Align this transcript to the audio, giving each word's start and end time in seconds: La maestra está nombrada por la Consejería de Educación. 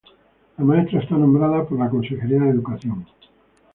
La 0.57 0.65
maestra 0.65 0.99
está 0.99 1.15
nombrada 1.15 1.63
por 1.63 1.77
la 1.77 1.87
Consejería 1.87 2.39
de 2.39 2.49
Educación. 2.49 3.05